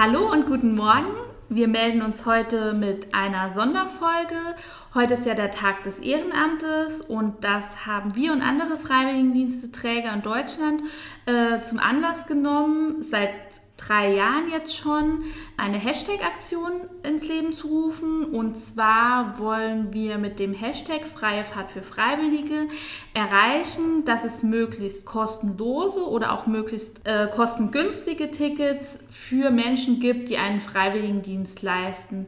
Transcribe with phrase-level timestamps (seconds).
[0.00, 1.08] Hallo und guten Morgen.
[1.48, 4.54] Wir melden uns heute mit einer Sonderfolge.
[4.94, 10.22] Heute ist ja der Tag des Ehrenamtes und das haben wir und andere Freiwilligendiensteträger in
[10.22, 10.82] Deutschland
[11.26, 13.32] äh, zum Anlass genommen, seit
[13.78, 15.24] drei Jahren jetzt schon
[15.56, 18.24] eine Hashtag-Aktion ins Leben zu rufen.
[18.26, 22.68] Und zwar wollen wir mit dem Hashtag Freie Fahrt für Freiwillige
[23.14, 30.36] erreichen, dass es möglichst kostenlose oder auch möglichst äh, kostengünstige Tickets für Menschen gibt, die
[30.36, 32.26] einen Freiwilligendienst leisten.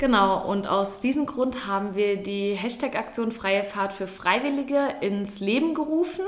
[0.00, 5.74] Genau, und aus diesem Grund haben wir die Hashtag-Aktion Freie Fahrt für Freiwillige ins Leben
[5.74, 6.24] gerufen.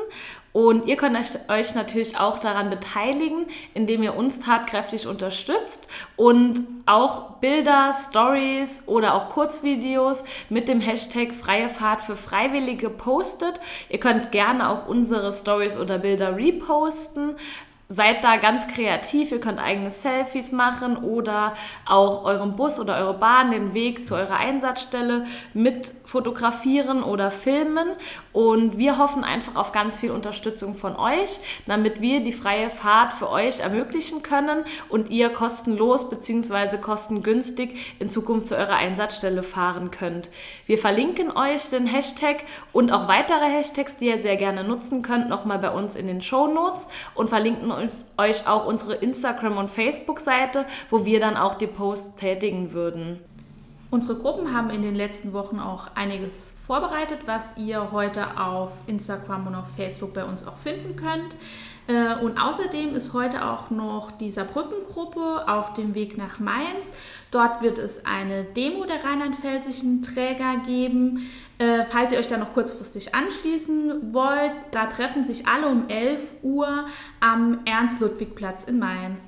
[0.53, 1.17] Und ihr könnt
[1.49, 9.15] euch natürlich auch daran beteiligen, indem ihr uns tatkräftig unterstützt und auch Bilder, Stories oder
[9.15, 13.59] auch Kurzvideos mit dem Hashtag Freie Fahrt für Freiwillige postet.
[13.89, 17.37] Ihr könnt gerne auch unsere Stories oder Bilder reposten
[17.95, 19.33] seid da ganz kreativ.
[19.33, 21.55] Ihr könnt eigene Selfies machen oder
[21.87, 27.89] auch euren Bus oder eure Bahn den Weg zu eurer Einsatzstelle mit fotografieren oder filmen.
[28.33, 33.13] Und wir hoffen einfach auf ganz viel Unterstützung von euch, damit wir die freie Fahrt
[33.13, 36.79] für euch ermöglichen können und ihr kostenlos bzw.
[36.79, 40.29] kostengünstig in Zukunft zu eurer Einsatzstelle fahren könnt.
[40.67, 45.29] Wir verlinken euch den Hashtag und auch weitere Hashtags, die ihr sehr gerne nutzen könnt,
[45.29, 47.82] nochmal bei uns in den Show Notes und verlinken euch
[48.47, 53.21] auch unsere Instagram- und Facebook-Seite, wo wir dann auch die Posts tätigen würden.
[53.93, 59.49] Unsere Gruppen haben in den letzten Wochen auch einiges vorbereitet, was ihr heute auf Instagram
[59.49, 61.37] und auf Facebook bei uns auch finden könnt.
[61.89, 66.87] Äh, und außerdem ist heute auch noch die Saarbrücken-Gruppe auf dem Weg nach Mainz.
[67.31, 71.31] Dort wird es eine Demo der rheinland-pfälzischen Träger geben.
[71.59, 76.37] Äh, falls ihr euch da noch kurzfristig anschließen wollt, da treffen sich alle um 11
[76.43, 76.87] Uhr
[77.21, 79.21] am Ernst-Ludwig-Platz in Mainz.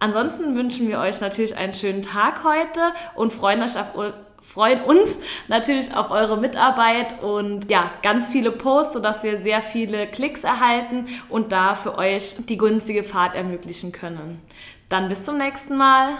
[0.00, 2.80] Ansonsten wünschen wir euch natürlich einen schönen Tag heute
[3.14, 8.94] und freuen, euch auf, freuen uns natürlich auf eure Mitarbeit und ja, ganz viele Posts,
[8.94, 14.40] sodass wir sehr viele Klicks erhalten und da für euch die günstige Fahrt ermöglichen können.
[14.88, 16.14] Dann bis zum nächsten Mal.